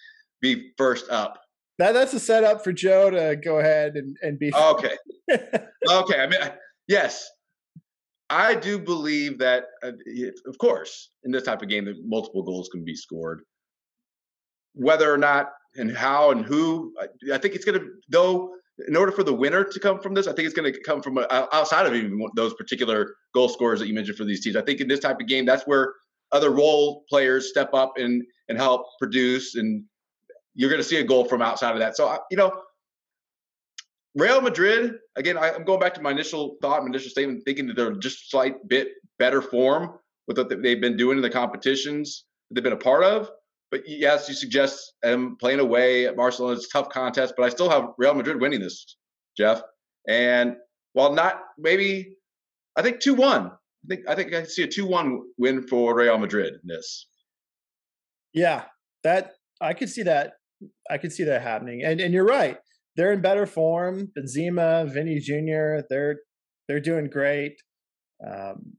be 0.40 0.72
first 0.76 1.08
up? 1.10 1.38
That 1.78 1.92
that's 1.92 2.14
a 2.14 2.20
setup 2.20 2.64
for 2.64 2.72
Joe 2.72 3.10
to 3.10 3.36
go 3.36 3.58
ahead 3.58 3.94
and 3.96 4.16
and 4.22 4.38
be 4.38 4.52
okay. 4.54 4.96
okay, 5.30 6.20
I 6.20 6.26
mean, 6.26 6.40
yes, 6.88 7.28
I 8.30 8.54
do 8.54 8.78
believe 8.78 9.38
that, 9.38 9.64
uh, 9.82 9.92
of 10.46 10.56
course, 10.58 11.10
in 11.24 11.30
this 11.30 11.42
type 11.42 11.60
of 11.60 11.68
game, 11.68 11.84
that 11.84 11.96
multiple 12.04 12.42
goals 12.42 12.70
can 12.70 12.82
be 12.82 12.94
scored 12.94 13.42
whether 14.74 15.12
or 15.12 15.18
not 15.18 15.52
and 15.76 15.94
how 15.94 16.30
and 16.30 16.44
who. 16.44 16.94
I 17.32 17.38
think 17.38 17.54
it's 17.54 17.64
going 17.64 17.80
to 17.80 17.86
though. 18.08 18.54
In 18.88 18.96
order 18.96 19.12
for 19.12 19.22
the 19.22 19.34
winner 19.34 19.64
to 19.64 19.78
come 19.78 20.00
from 20.00 20.14
this, 20.14 20.26
I 20.26 20.32
think 20.32 20.46
it's 20.46 20.54
going 20.54 20.72
to 20.72 20.80
come 20.80 21.02
from 21.02 21.18
uh, 21.18 21.26
outside 21.52 21.86
of 21.86 21.94
even 21.94 22.26
those 22.34 22.54
particular 22.54 23.14
goal 23.34 23.50
scorers 23.50 23.78
that 23.80 23.86
you 23.86 23.94
mentioned 23.94 24.16
for 24.16 24.24
these 24.24 24.42
teams. 24.42 24.56
I 24.56 24.62
think 24.62 24.80
in 24.80 24.88
this 24.88 24.98
type 24.98 25.20
of 25.20 25.26
game, 25.26 25.44
that's 25.44 25.64
where 25.64 25.92
other 26.32 26.50
role 26.50 27.04
players 27.08 27.50
step 27.50 27.74
up 27.74 27.92
and 27.98 28.24
and 28.48 28.56
help 28.56 28.86
produce, 28.98 29.56
and 29.56 29.84
you're 30.54 30.70
going 30.70 30.80
to 30.80 30.88
see 30.88 30.96
a 30.96 31.04
goal 31.04 31.26
from 31.26 31.42
outside 31.42 31.72
of 31.72 31.80
that. 31.80 31.96
So 31.96 32.18
you 32.30 32.36
know, 32.38 32.50
Real 34.14 34.40
Madrid 34.40 34.94
again. 35.16 35.38
I, 35.38 35.50
am 35.50 35.64
going 35.64 35.80
back 35.80 35.94
to 35.94 36.02
my 36.02 36.10
initial 36.10 36.56
thought, 36.60 36.82
my 36.82 36.88
initial 36.88 37.10
statement, 37.10 37.44
thinking 37.44 37.66
that 37.68 37.76
they're 37.76 37.92
just 37.92 38.30
slight 38.30 38.56
bit 38.68 38.88
better 39.18 39.42
form 39.42 39.98
with 40.26 40.38
what 40.38 40.48
they've 40.48 40.80
been 40.80 40.96
doing 40.96 41.18
in 41.18 41.22
the 41.22 41.30
competitions 41.30 42.24
that 42.48 42.54
they've 42.54 42.64
been 42.64 42.72
a 42.72 42.76
part 42.76 43.04
of. 43.04 43.30
But 43.72 43.88
yes, 43.88 44.28
you 44.28 44.34
suggest 44.34 44.92
them 45.02 45.36
playing 45.40 45.58
away 45.58 46.06
at 46.06 46.14
Barcelona. 46.14 46.56
It's 46.56 46.66
a 46.66 46.68
tough 46.68 46.90
contest, 46.90 47.32
but 47.38 47.44
I 47.44 47.48
still 47.48 47.70
have 47.70 47.88
Real 47.96 48.12
Madrid 48.12 48.38
winning 48.38 48.60
this, 48.60 48.96
Jeff. 49.36 49.62
And 50.06 50.56
while 50.92 51.14
not 51.14 51.40
maybe, 51.58 52.16
I 52.76 52.82
think 52.82 53.00
two 53.00 53.14
one. 53.14 53.46
I 53.46 53.88
think 53.88 54.08
I 54.08 54.14
think 54.14 54.34
I 54.34 54.42
see 54.44 54.62
a 54.62 54.66
two 54.66 54.86
one 54.86 55.22
win 55.38 55.66
for 55.66 55.96
Real 55.96 56.18
Madrid 56.18 56.52
in 56.52 56.68
this. 56.68 57.06
Yeah, 58.34 58.64
that 59.04 59.32
I 59.60 59.72
could 59.72 59.88
see 59.88 60.02
that. 60.02 60.34
I 60.90 60.98
could 60.98 61.12
see 61.12 61.24
that 61.24 61.40
happening. 61.40 61.82
And 61.82 61.98
and 61.98 62.12
you're 62.12 62.26
right. 62.26 62.58
They're 62.96 63.12
in 63.12 63.22
better 63.22 63.46
form. 63.46 64.12
Benzema, 64.14 64.92
Vinny 64.92 65.18
Jr. 65.18 65.86
They're 65.88 66.20
they're 66.68 66.78
doing 66.78 67.08
great. 67.08 67.56
Um, 68.24 68.74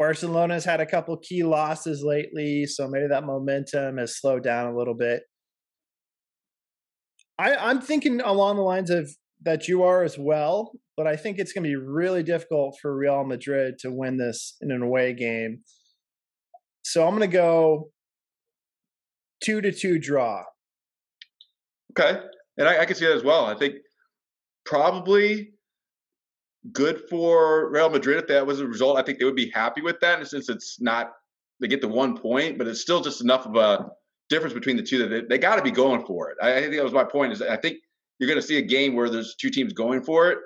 Barcelona's 0.00 0.64
had 0.64 0.80
a 0.80 0.86
couple 0.86 1.14
key 1.18 1.44
losses 1.44 2.02
lately, 2.02 2.64
so 2.64 2.88
maybe 2.88 3.06
that 3.08 3.24
momentum 3.24 3.98
has 3.98 4.18
slowed 4.18 4.42
down 4.42 4.72
a 4.72 4.76
little 4.76 4.94
bit. 4.94 5.24
I, 7.38 7.54
I'm 7.54 7.82
thinking 7.82 8.22
along 8.22 8.56
the 8.56 8.62
lines 8.62 8.88
of 8.88 9.10
that 9.42 9.68
you 9.68 9.82
are 9.82 10.02
as 10.02 10.18
well, 10.18 10.72
but 10.96 11.06
I 11.06 11.16
think 11.16 11.38
it's 11.38 11.52
going 11.52 11.64
to 11.64 11.68
be 11.68 11.76
really 11.76 12.22
difficult 12.22 12.78
for 12.80 12.96
Real 12.96 13.24
Madrid 13.24 13.74
to 13.80 13.92
win 13.92 14.16
this 14.16 14.56
in 14.62 14.70
an 14.70 14.80
away 14.80 15.12
game. 15.12 15.60
So 16.82 17.06
I'm 17.06 17.14
going 17.14 17.30
to 17.30 17.36
go 17.36 17.90
two 19.44 19.60
to 19.60 19.70
two 19.70 19.98
draw. 19.98 20.44
Okay, 21.92 22.20
and 22.56 22.66
I, 22.66 22.80
I 22.80 22.84
can 22.86 22.96
see 22.96 23.04
that 23.04 23.16
as 23.16 23.24
well. 23.24 23.44
I 23.44 23.54
think 23.54 23.74
probably 24.64 25.52
good 26.72 27.08
for 27.08 27.70
Real 27.70 27.90
Madrid 27.90 28.18
if 28.18 28.26
that 28.28 28.46
was 28.46 28.60
a 28.60 28.66
result. 28.66 28.98
I 28.98 29.02
think 29.02 29.18
they 29.18 29.24
would 29.24 29.36
be 29.36 29.50
happy 29.50 29.80
with 29.80 30.00
that. 30.00 30.18
And 30.18 30.28
since 30.28 30.48
it's 30.48 30.80
not, 30.80 31.12
they 31.58 31.68
get 31.68 31.80
the 31.80 31.88
one 31.88 32.16
point, 32.16 32.58
but 32.58 32.66
it's 32.66 32.80
still 32.80 33.00
just 33.00 33.20
enough 33.20 33.46
of 33.46 33.56
a 33.56 33.90
difference 34.28 34.54
between 34.54 34.76
the 34.76 34.82
two 34.82 34.98
that 34.98 35.08
they, 35.08 35.22
they 35.22 35.38
got 35.38 35.56
to 35.56 35.62
be 35.62 35.70
going 35.70 36.04
for 36.04 36.30
it. 36.30 36.36
I, 36.42 36.56
I 36.56 36.60
think 36.60 36.74
that 36.74 36.84
was 36.84 36.92
my 36.92 37.04
point. 37.04 37.32
Is 37.32 37.42
I 37.42 37.56
think 37.56 37.78
you're 38.18 38.28
going 38.28 38.40
to 38.40 38.46
see 38.46 38.58
a 38.58 38.62
game 38.62 38.94
where 38.94 39.08
there's 39.08 39.34
two 39.34 39.50
teams 39.50 39.72
going 39.72 40.02
for 40.02 40.30
it. 40.30 40.38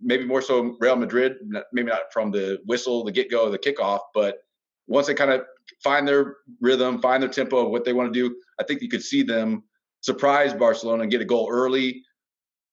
Maybe 0.00 0.24
more 0.24 0.42
so 0.42 0.76
Real 0.78 0.96
Madrid, 0.96 1.36
maybe 1.72 1.88
not 1.88 2.12
from 2.12 2.30
the 2.30 2.58
whistle, 2.66 3.02
the 3.02 3.12
get 3.12 3.30
go, 3.30 3.50
the 3.50 3.58
kickoff, 3.58 4.00
but 4.14 4.40
once 4.86 5.06
they 5.06 5.14
kind 5.14 5.30
of 5.30 5.42
find 5.82 6.06
their 6.06 6.36
rhythm, 6.60 7.00
find 7.00 7.22
their 7.22 7.30
tempo 7.30 7.64
of 7.64 7.70
what 7.70 7.84
they 7.84 7.94
want 7.94 8.12
to 8.12 8.28
do, 8.28 8.36
I 8.60 8.64
think 8.64 8.82
you 8.82 8.88
could 8.88 9.02
see 9.02 9.22
them 9.22 9.64
surprise 10.02 10.52
Barcelona 10.52 11.02
and 11.02 11.10
get 11.10 11.22
a 11.22 11.24
goal 11.24 11.48
early, 11.50 12.04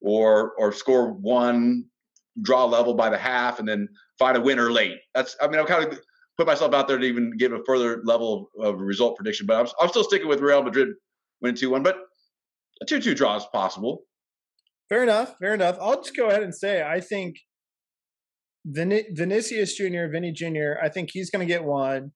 or 0.01 0.51
or 0.57 0.73
score 0.73 1.13
one 1.13 1.85
draw 2.41 2.65
level 2.65 2.93
by 2.93 3.09
the 3.09 3.17
half 3.17 3.59
and 3.59 3.67
then 3.67 3.87
find 4.17 4.37
a 4.37 4.41
winner 4.41 4.71
late. 4.71 4.97
That's 5.13 5.35
I 5.41 5.47
mean 5.47 5.59
I'm 5.59 5.65
kind 5.65 5.91
of 5.91 5.99
put 6.37 6.47
myself 6.47 6.73
out 6.73 6.87
there 6.87 6.97
to 6.97 7.05
even 7.05 7.31
give 7.37 7.53
a 7.53 7.63
further 7.65 8.01
level 8.05 8.49
of, 8.59 8.75
of 8.75 8.81
result 8.81 9.15
prediction, 9.15 9.45
but 9.45 9.59
I'm, 9.59 9.67
I'm 9.79 9.89
still 9.89 10.03
sticking 10.03 10.27
with 10.27 10.41
Real 10.41 10.63
Madrid 10.63 10.89
winning 11.41 11.55
two 11.55 11.69
one. 11.69 11.83
But 11.83 11.97
a 12.81 12.85
two 12.85 12.99
two 12.99 13.15
draw 13.15 13.35
is 13.35 13.45
possible. 13.53 14.03
Fair 14.89 15.03
enough. 15.03 15.35
Fair 15.39 15.53
enough. 15.53 15.77
I'll 15.79 16.01
just 16.01 16.15
go 16.15 16.29
ahead 16.29 16.43
and 16.43 16.53
say 16.53 16.83
I 16.83 16.99
think 16.99 17.35
Vin- 18.65 19.05
Vinicius 19.11 19.75
Jr., 19.75 20.07
Vinny 20.11 20.31
Jr. 20.31 20.73
I 20.81 20.89
think 20.89 21.09
he's 21.11 21.29
going 21.29 21.45
to 21.45 21.51
get 21.51 21.63
one. 21.63 22.11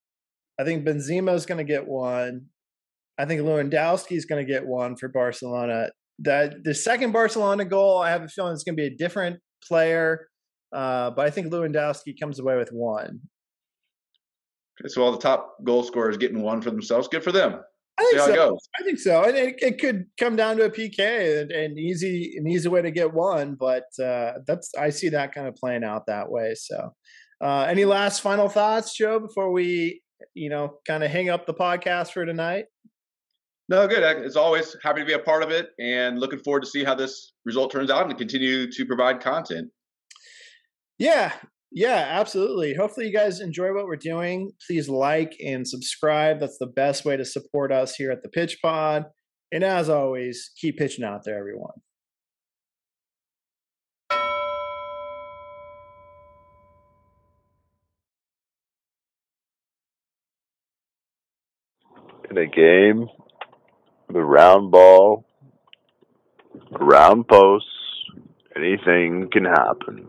I 0.59 0.63
think 0.63 0.85
Benzema 0.85 1.33
is 1.35 1.45
going 1.45 1.59
to 1.59 1.71
get 1.71 1.87
one. 1.87 2.47
I 3.17 3.25
think 3.25 3.41
Lewandowski 3.41 4.15
is 4.15 4.25
going 4.25 4.45
to 4.45 4.51
get 4.51 4.65
one 4.65 4.95
for 4.95 5.09
Barcelona. 5.09 5.89
That 6.19 6.63
the 6.63 6.73
second 6.73 7.11
Barcelona 7.11 7.65
goal, 7.65 7.99
I 7.99 8.09
have 8.09 8.23
a 8.23 8.27
feeling 8.27 8.53
it's 8.53 8.63
going 8.63 8.75
to 8.75 8.81
be 8.81 8.87
a 8.87 8.97
different 8.97 9.39
player, 9.63 10.29
uh, 10.71 11.11
but 11.11 11.25
I 11.25 11.29
think 11.29 11.47
Lewandowski 11.47 12.19
comes 12.19 12.39
away 12.39 12.57
with 12.57 12.71
one. 12.71 13.19
Okay, 14.79 14.89
So 14.89 15.03
all 15.03 15.11
the 15.11 15.17
top 15.17 15.55
goal 15.63 15.83
scorers 15.83 16.17
getting 16.17 16.41
one 16.41 16.61
for 16.61 16.71
themselves. 16.71 17.07
Good 17.07 17.23
for 17.23 17.31
them. 17.31 17.59
I 17.99 18.03
think 18.03 18.21
See 18.21 18.33
so. 18.35 18.57
I 18.79 18.83
think 18.83 18.99
so, 18.99 19.23
and 19.23 19.35
it, 19.35 19.55
it 19.59 19.79
could 19.79 20.05
come 20.19 20.35
down 20.35 20.57
to 20.57 20.65
a 20.65 20.69
PK 20.69 21.41
and, 21.41 21.51
and 21.51 21.79
easy 21.79 22.35
an 22.37 22.47
easy 22.47 22.69
way 22.69 22.83
to 22.83 22.91
get 22.91 23.11
one, 23.11 23.55
but 23.55 23.85
uh, 23.99 24.33
that's 24.45 24.71
I 24.75 24.91
see 24.91 25.09
that 25.09 25.33
kind 25.33 25.47
of 25.47 25.55
playing 25.55 25.83
out 25.83 26.05
that 26.05 26.29
way. 26.29 26.53
So, 26.53 26.93
uh, 27.41 27.65
any 27.67 27.85
last 27.85 28.21
final 28.21 28.49
thoughts, 28.49 28.95
Joe, 28.95 29.19
before 29.19 29.51
we 29.51 30.03
you 30.35 30.49
know 30.49 30.77
kind 30.85 31.03
of 31.03 31.09
hang 31.09 31.29
up 31.29 31.47
the 31.47 31.55
podcast 31.55 32.11
for 32.11 32.23
tonight? 32.23 32.65
No, 33.69 33.85
good. 33.85 34.01
As 34.01 34.37
always, 34.37 34.77
happy 34.81 35.01
to 35.01 35.05
be 35.05 35.13
a 35.13 35.19
part 35.19 35.43
of 35.43 35.51
it, 35.51 35.71
and 35.77 36.19
looking 36.19 36.39
forward 36.39 36.61
to 36.61 36.69
see 36.69 36.85
how 36.85 36.95
this 36.95 37.33
result 37.45 37.71
turns 37.71 37.91
out, 37.91 38.07
and 38.07 38.17
continue 38.17 38.71
to 38.71 38.85
provide 38.85 39.19
content. 39.19 39.69
Yeah, 40.97 41.33
yeah, 41.71 42.07
absolutely. 42.09 42.75
Hopefully, 42.75 43.07
you 43.07 43.13
guys 43.13 43.41
enjoy 43.41 43.73
what 43.73 43.85
we're 43.85 43.97
doing. 43.97 44.53
Please 44.65 44.87
like 44.87 45.35
and 45.45 45.67
subscribe. 45.67 46.39
That's 46.39 46.57
the 46.57 46.67
best 46.67 47.03
way 47.03 47.17
to 47.17 47.25
support 47.25 47.73
us 47.73 47.95
here 47.95 48.09
at 48.09 48.23
the 48.23 48.29
Pitch 48.29 48.59
Pod. 48.61 49.05
And 49.51 49.63
as 49.63 49.89
always, 49.89 50.51
keep 50.59 50.77
pitching 50.77 51.03
out 51.03 51.25
there, 51.25 51.37
everyone. 51.37 51.71
In 62.29 62.37
a 62.37 62.45
game, 62.45 63.07
the 64.11 64.23
round 64.23 64.71
ball, 64.71 65.25
round 66.71 67.27
posts, 67.27 67.69
anything 68.55 69.29
can 69.31 69.45
happen. 69.45 70.07